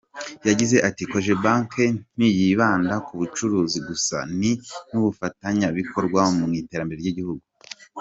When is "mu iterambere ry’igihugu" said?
6.37-7.43